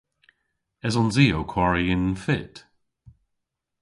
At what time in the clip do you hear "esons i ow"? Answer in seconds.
0.87-1.45